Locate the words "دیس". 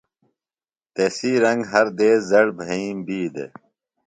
1.97-2.19